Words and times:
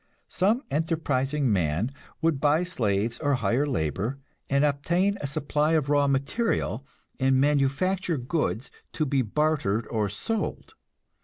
Some 0.29 0.63
enterprising 0.71 1.53
man 1.53 1.91
would 2.23 2.41
buy 2.41 2.63
slaves, 2.63 3.19
or 3.19 3.35
hire 3.35 3.67
labor, 3.67 4.17
and 4.49 4.65
obtain 4.65 5.15
a 5.21 5.27
supply 5.27 5.73
of 5.73 5.89
raw 5.89 6.07
material, 6.07 6.83
and 7.19 7.39
manufacture 7.39 8.17
goods 8.17 8.71
to 8.93 9.05
be 9.05 9.21
bartered 9.21 9.85
or 9.91 10.09
sold. 10.09 10.73